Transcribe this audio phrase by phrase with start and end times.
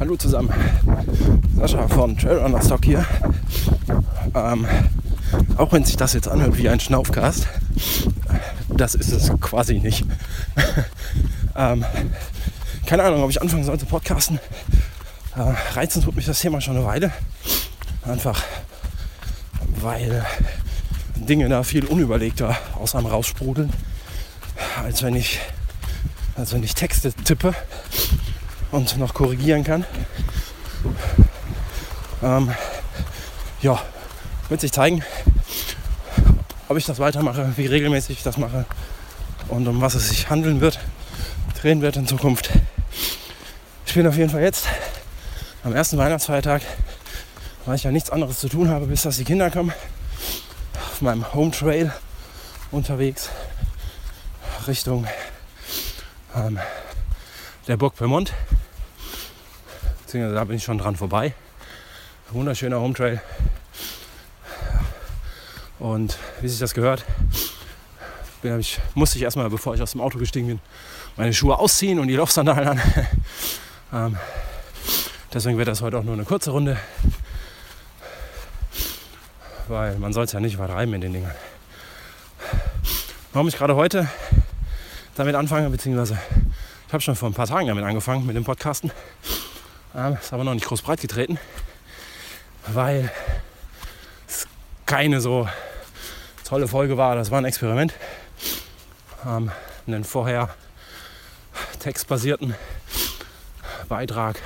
[0.00, 0.52] Hallo zusammen,
[1.56, 3.04] Sascha von Trailrunner Stock hier.
[4.32, 4.64] Ähm,
[5.56, 7.48] auch wenn sich das jetzt anhört wie ein Schnaufcast,
[8.68, 10.04] das ist es quasi nicht.
[11.56, 11.84] ähm,
[12.86, 14.38] keine Ahnung, ob ich anfangen sollte podcasten.
[15.34, 17.12] Äh, reizend tut mich das Thema schon eine Weile.
[18.04, 18.44] Einfach
[19.80, 20.24] weil
[21.16, 23.72] Dinge da viel unüberlegter aus einem raussprudeln,
[24.82, 25.40] als wenn ich,
[26.36, 27.54] als wenn ich Texte tippe
[28.70, 29.84] und noch korrigieren kann.
[32.22, 32.52] Ähm,
[33.62, 33.80] ja,
[34.48, 35.02] wird sich zeigen,
[36.68, 38.64] ob ich das weitermache, wie regelmäßig ich das mache
[39.48, 40.78] und um was es sich handeln wird,
[41.60, 42.50] drehen wird in Zukunft.
[43.86, 44.66] Ich bin auf jeden Fall jetzt
[45.64, 46.62] am ersten Weihnachtsfeiertag,
[47.64, 49.72] weil ich ja nichts anderes zu tun habe, bis dass die Kinder kommen,
[50.74, 51.92] auf meinem Home Trail
[52.70, 53.30] unterwegs
[54.66, 55.06] Richtung
[56.36, 56.58] ähm,
[57.68, 58.32] der Burg Vermont.
[60.00, 61.34] Beziehungsweise da bin ich schon dran vorbei.
[62.30, 63.20] Wunderschöner Home Trail.
[65.78, 67.04] Und wie sich das gehört,
[68.40, 70.60] bin, ich, musste ich erstmal, bevor ich aus dem Auto gestiegen bin,
[71.16, 72.80] meine Schuhe ausziehen und die Laufsandalen an.
[73.92, 74.16] ähm,
[75.32, 76.78] deswegen wird das heute auch nur eine kurze Runde.
[79.68, 81.30] Weil man soll es ja nicht übertreiben in den Dingen.
[83.34, 84.08] Warum ich gerade heute
[85.16, 86.18] damit anfange, beziehungsweise
[86.88, 88.90] ich habe schon vor ein paar Tagen damit angefangen, mit dem Podcasten.
[89.94, 91.38] Ähm, ist aber noch nicht groß breit getreten,
[92.66, 93.12] weil
[94.26, 94.48] es
[94.86, 95.46] keine so
[96.44, 97.14] tolle Folge war.
[97.14, 97.92] Das war ein Experiment.
[99.26, 99.52] Ähm,
[99.86, 100.48] einen vorher
[101.78, 102.54] textbasierten
[103.90, 104.40] Beitrag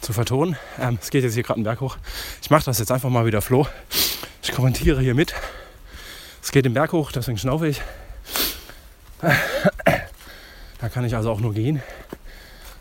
[0.00, 0.56] zu vertonen.
[0.78, 1.98] Ähm, es geht jetzt hier gerade einen Berg hoch.
[2.40, 3.66] Ich mache das jetzt einfach mal wieder floh.
[4.42, 5.34] Ich kommentiere hier mit.
[6.42, 7.82] Es geht den Berg hoch, deswegen schnaufe ich.
[10.80, 11.82] Da kann ich also auch nur gehen.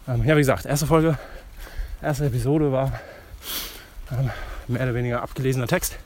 [0.07, 1.17] Ähm, ja, wie gesagt, erste Folge
[2.01, 2.99] erste Episode war
[4.11, 4.29] ähm,
[4.67, 5.97] mehr oder weniger abgelesener Text.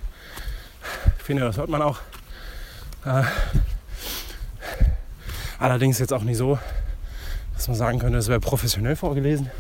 [1.18, 2.00] Ich finde, das hört man auch.
[3.06, 3.24] Äh,
[5.60, 6.58] allerdings jetzt auch nicht so,
[7.54, 9.52] dass man sagen könnte, es wäre professionell vorgelesen.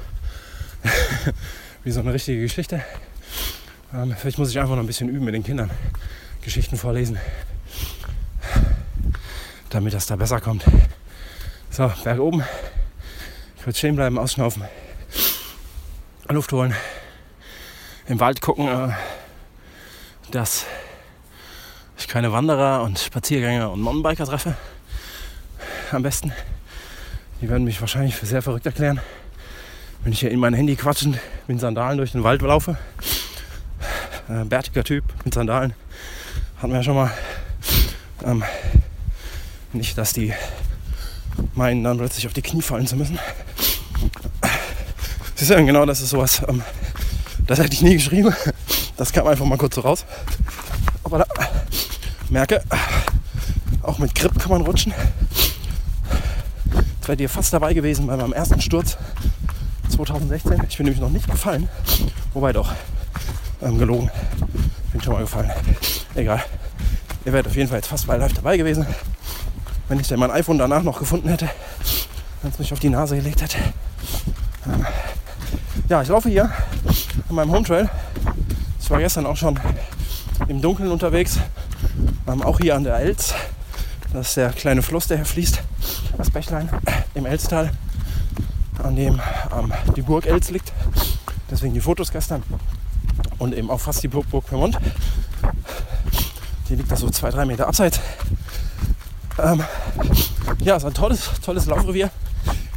[1.83, 2.81] Wie so eine richtige Geschichte.
[3.93, 5.69] Ähm, vielleicht muss ich einfach noch ein bisschen üben mit den Kindern.
[6.41, 7.17] Geschichten vorlesen.
[9.69, 10.65] Damit das da besser kommt.
[11.75, 12.43] So, Berg oben.
[13.57, 14.61] Ich würde stehen bleiben, ausschnaufen.
[16.29, 16.75] Luft holen,
[18.05, 18.93] im Wald gucken, äh,
[20.29, 20.67] dass
[21.97, 24.53] ich keine Wanderer und Spaziergänger und Mountainbiker treffe.
[25.91, 26.31] Am besten.
[27.41, 29.01] Die werden mich wahrscheinlich für sehr verrückt erklären,
[30.03, 31.17] wenn ich hier in mein Handy quatschend
[31.47, 32.77] mit Sandalen durch den Wald laufe.
[34.29, 35.73] Äh, bärtiger Typ mit Sandalen.
[36.57, 37.11] Hatten wir ja schon mal.
[38.23, 38.43] Ähm,
[39.73, 40.35] nicht, dass die
[41.55, 43.19] meinen, dann plötzlich auf die Knie fallen zu müssen.
[45.35, 46.61] Sie sagen genau, das ist sowas, ähm,
[47.47, 48.33] das hätte ich nie geschrieben.
[48.95, 50.05] Das kam einfach mal kurz so raus.
[51.03, 51.25] Aber da
[52.29, 52.61] merke,
[53.81, 54.93] auch mit Grip kann man rutschen.
[56.73, 58.97] Jetzt wäre ihr fast dabei gewesen bei meinem ersten Sturz
[59.89, 60.63] 2016.
[60.69, 61.67] Ich bin nämlich noch nicht gefallen.
[62.33, 62.71] Wobei doch,
[63.61, 64.09] ähm, gelogen.
[64.91, 65.51] Bin schon mal gefallen.
[66.15, 66.43] Egal.
[67.25, 68.85] Ihr werdet auf jeden Fall jetzt fast bei live dabei gewesen.
[69.89, 71.49] Wenn ich denn mein iPhone danach noch gefunden hätte,
[72.41, 73.57] wenn es mich auf die Nase gelegt hätte.
[74.65, 74.85] Ähm,
[75.89, 76.51] ja, ich laufe hier
[77.29, 77.89] an meinem Home Trail.
[78.81, 79.59] Ich war gestern auch schon
[80.47, 81.39] im Dunkeln unterwegs.
[82.27, 83.33] Ähm, auch hier an der Elz.
[84.13, 85.61] Das ist der kleine Fluss, der hier fließt.
[86.17, 86.69] Das Bächlein
[87.15, 87.71] im Elztal,
[88.81, 89.19] an dem
[89.57, 90.71] ähm, die Burg Elz liegt.
[91.49, 92.43] Deswegen die Fotos gestern.
[93.39, 94.77] Und eben auch fast die Burg, Vermont.
[96.69, 97.99] Die liegt da so zwei, drei Meter abseits.
[99.43, 99.61] Ähm,
[100.59, 102.09] ja, ist ein tolles, tolles Laufrevier.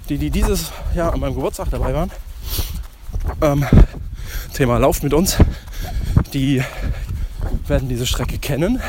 [0.09, 2.11] Die, die dieses Jahr an meinem Geburtstag dabei waren,
[3.41, 3.65] ähm,
[4.53, 5.37] Thema Lauft mit uns.
[6.33, 6.63] Die
[7.69, 8.81] werden diese Strecke kennen.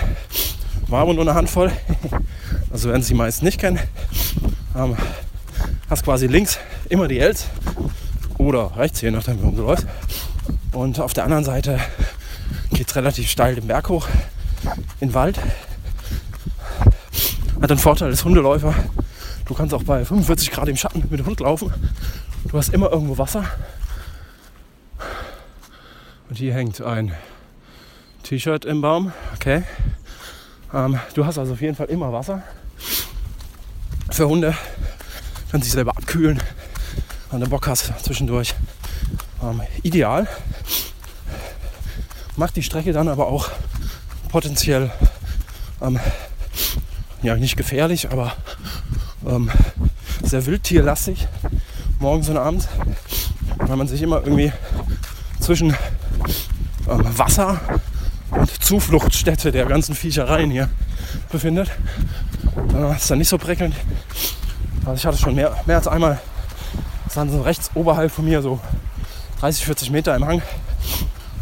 [0.88, 1.72] War aber nur eine Handvoll.
[2.72, 3.80] Also werden sie meist nicht kennen.
[4.76, 4.98] Ähm,
[5.90, 6.60] hast quasi links
[6.90, 7.46] immer die Els
[8.38, 9.86] oder rechts, je nachdem, wo du läufst.
[10.72, 11.80] Und auf der anderen Seite
[12.72, 14.08] geht es relativ steil den Berg hoch
[15.00, 15.40] in den Wald.
[17.62, 18.74] Hat den Vorteil als Hundeläufer.
[19.46, 21.74] Du kannst auch bei 45 Grad im Schatten mit dem Hund laufen.
[22.48, 23.46] Du hast immer irgendwo Wasser.
[26.30, 27.14] Und hier hängt ein
[28.24, 29.12] T-Shirt im Baum.
[29.36, 29.64] Okay.
[30.74, 32.44] Ähm, du hast also auf jeden Fall immer Wasser.
[34.12, 34.56] Für Hunde.
[35.52, 36.42] Kannst sich selber abkühlen.
[37.32, 38.54] Wenn du Bock hast zwischendurch.
[39.42, 40.28] Ähm, ideal.
[42.36, 43.50] Macht die Strecke dann aber auch
[44.30, 44.92] potenziell
[45.82, 46.00] ähm,
[47.22, 48.34] ja nicht gefährlich, aber
[49.26, 49.50] ähm,
[50.24, 51.28] sehr wildtierlastig.
[52.00, 52.68] Morgens und abends.
[53.58, 54.52] weil man sich immer irgendwie
[55.40, 55.76] zwischen
[56.90, 57.60] ähm, Wasser
[58.32, 60.70] und Zufluchtsstätte der ganzen Viechereien hier
[61.32, 61.72] befindet.
[62.74, 63.76] Äh, ist dann nicht so prickelnd.
[64.86, 66.20] Also ich hatte schon mehr, mehr als einmal,
[67.16, 68.60] dann so rechts oberhalb von mir, so
[69.40, 70.42] 30, 40 Meter im Hang,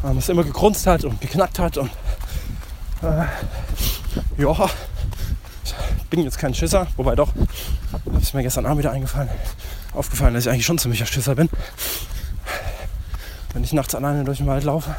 [0.06, 1.89] ähm, es immer gekrunzt hat und geknackt hat und
[3.01, 3.25] äh,
[4.38, 4.69] ja,
[6.09, 7.33] bin jetzt kein Schisser, wobei doch,
[8.21, 9.29] ist mir gestern Abend wieder eingefallen,
[9.93, 11.49] aufgefallen, dass ich eigentlich schon ziemlicher Schisser bin.
[13.53, 14.95] Wenn ich nachts alleine durch den Wald laufe,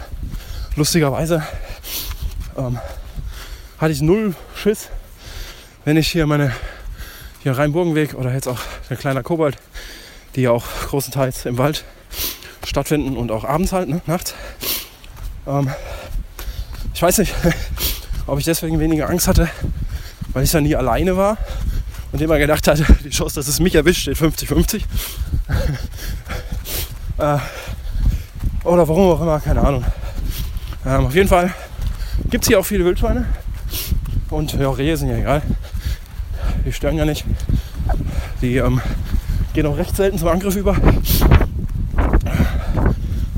[0.77, 1.43] lustigerweise
[2.57, 2.79] ähm,
[3.79, 4.89] hatte ich null Schiss,
[5.85, 6.53] wenn ich hier meine
[7.43, 8.59] hier Rheinburgenweg oder jetzt auch
[8.91, 9.57] der kleine Kobold,
[10.35, 11.85] die ja auch großenteils im Wald
[12.67, 14.35] stattfinden und auch abends halt, ne, nachts.
[15.47, 15.71] Ähm,
[16.93, 17.33] ich weiß nicht,
[18.27, 19.49] ob ich deswegen weniger Angst hatte,
[20.37, 21.39] weil ich da nie alleine war
[22.13, 24.83] und immer gedacht hatte, die Chance, dass es mich erwischt, steht 50-50.
[27.17, 27.39] äh,
[28.63, 29.83] oder warum auch immer, keine Ahnung.
[30.85, 31.55] Ähm, auf jeden Fall
[32.29, 33.25] gibt es hier auch viele Wildschweine.
[34.29, 35.41] Und ja, Rehe sind ja egal.
[36.67, 37.25] Die stören ja nicht.
[38.43, 38.83] Die ähm,
[39.55, 40.77] gehen auch recht selten zum Angriff über.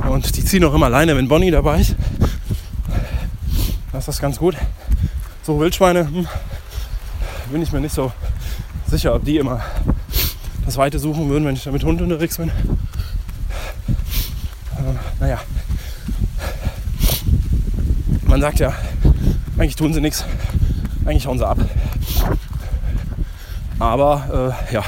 [0.00, 1.94] Und die ziehen auch immer alleine, wenn Bonnie dabei ist.
[3.92, 4.56] Das ist ganz gut.
[5.44, 6.26] So Wildschweine hm,
[7.48, 8.12] bin ich mir nicht so
[8.86, 9.62] sicher, ob die immer
[10.66, 12.50] das Weite suchen würden, wenn ich da mit Hund unterwegs bin.
[15.18, 15.40] naja.
[18.26, 18.74] Man sagt ja,
[19.56, 20.24] eigentlich tun sie nichts.
[21.06, 21.58] Eigentlich hauen sie ab.
[23.78, 24.84] Aber äh, ja,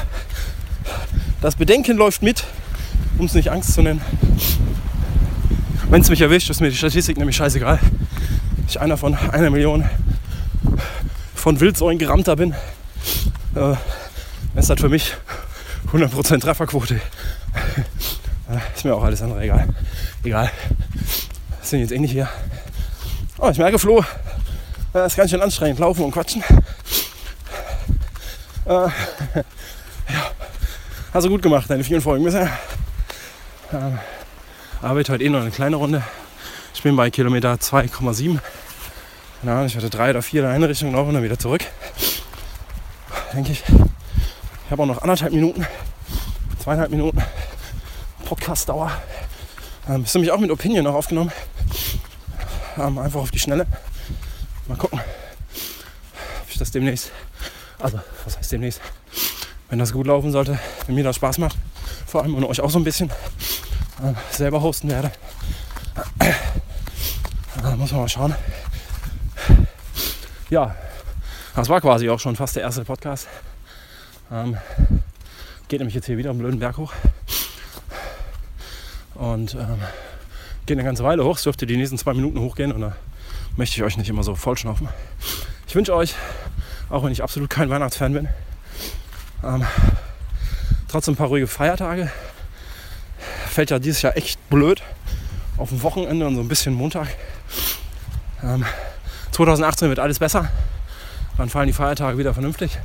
[1.41, 2.43] das Bedenken läuft mit,
[3.17, 4.01] um es nicht Angst zu nennen.
[5.89, 7.79] Wenn es mich erwischt, ist mir die Statistik nämlich scheißegal.
[8.67, 9.83] Ich einer von einer Million
[11.41, 12.53] von Wildsäulen gerammter bin,
[13.55, 13.73] äh,
[14.59, 15.15] ist das für mich
[15.91, 17.01] 100% Trefferquote.
[18.47, 19.69] Äh, ist mir auch alles andere egal.
[20.23, 20.51] Egal.
[20.93, 21.03] Wir
[21.63, 22.29] sind jetzt eh nicht hier.
[23.39, 24.05] Oh, ich merke, Flo,
[24.93, 26.43] das ist ganz schön anstrengend, laufen und quatschen.
[28.65, 28.91] Äh, ja.
[31.11, 32.51] Hast du gut gemacht, deine vielen Folgen bisher.
[33.73, 33.97] Ähm,
[34.79, 36.03] arbeite heute eh noch eine kleine Runde.
[36.75, 38.37] Ich bin bei Kilometer 2,7.
[39.43, 41.65] Ja, ich hatte drei oder vier in eine Richtung noch und dann wieder zurück.
[43.33, 43.63] Denke ich.
[43.67, 45.65] Ich habe auch noch anderthalb Minuten,
[46.59, 47.21] zweieinhalb Minuten
[48.25, 48.91] Podcast-Dauer.
[49.89, 51.31] Ähm, bist du mich auch mit Opinion noch aufgenommen?
[52.77, 53.65] Ähm, einfach auf die Schnelle.
[54.67, 57.11] Mal gucken, ob ich das demnächst,
[57.79, 58.79] also was heißt demnächst,
[59.69, 61.57] wenn das gut laufen sollte, wenn mir das Spaß macht,
[62.05, 65.11] vor allem und euch auch so ein bisschen äh, selber hosten werde.
[67.61, 68.35] Da muss man mal schauen.
[70.51, 70.75] Ja,
[71.55, 73.29] das war quasi auch schon fast der erste Podcast.
[74.29, 74.57] Ähm,
[75.69, 76.91] geht nämlich jetzt hier wieder am blöden Berg hoch.
[79.15, 79.79] Und ähm,
[80.65, 81.37] geht eine ganze Weile hoch.
[81.37, 82.97] Es dürfte die nächsten zwei Minuten hochgehen und da
[83.55, 84.89] möchte ich euch nicht immer so vollschnaufen.
[85.69, 86.15] Ich wünsche euch,
[86.89, 88.27] auch wenn ich absolut kein Weihnachtsfan bin,
[89.45, 89.65] ähm,
[90.89, 92.11] trotzdem ein paar ruhige Feiertage.
[93.47, 94.83] Fällt ja dieses Jahr echt blöd
[95.55, 97.07] auf dem Wochenende und so ein bisschen Montag.
[98.43, 98.65] Ähm,
[99.45, 100.49] 2018 wird alles besser.
[101.35, 102.77] Dann fallen die Feiertage wieder vernünftig.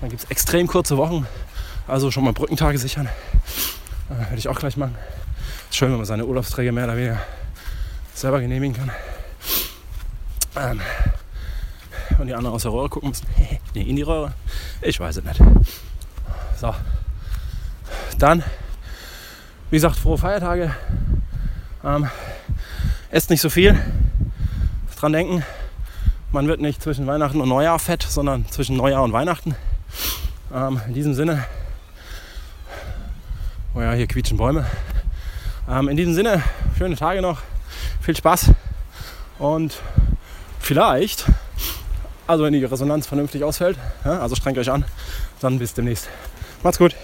[0.00, 1.24] Dann gibt es extrem kurze Wochen.
[1.86, 3.08] Also schon mal Brückentage sichern.
[4.10, 4.96] Äh, Werde ich auch gleich machen.
[5.70, 7.20] Ist schön, wenn man seine Urlaubsträger mehr oder weniger
[8.12, 8.90] selber genehmigen kann.
[10.56, 10.80] Ähm,
[12.18, 13.26] und die anderen aus der Röhre gucken müssen.
[13.74, 14.32] nee, in die Röhre.
[14.82, 15.40] Ich weiß es nicht.
[16.60, 16.74] So.
[18.18, 18.42] Dann,
[19.70, 20.74] wie gesagt, frohe Feiertage.
[21.84, 22.08] Ähm,
[23.10, 23.78] esst nicht so viel.
[24.98, 25.44] Dran denken,
[26.34, 29.54] man wird nicht zwischen Weihnachten und Neujahr fett, sondern zwischen Neujahr und Weihnachten.
[30.52, 31.44] Ähm, in diesem Sinne,
[33.72, 34.66] oh ja, hier quietschen Bäume.
[35.70, 36.42] Ähm, in diesem Sinne,
[36.76, 37.40] schöne Tage noch,
[38.00, 38.50] viel Spaß
[39.38, 39.80] und
[40.58, 41.26] vielleicht,
[42.26, 44.84] also wenn die Resonanz vernünftig ausfällt, ja, also strengt euch an,
[45.40, 46.08] dann bis demnächst.
[46.64, 46.96] Macht's gut.